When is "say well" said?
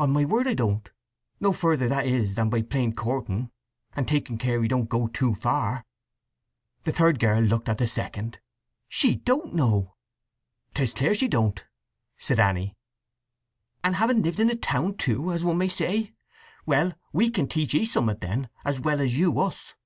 15.68-16.94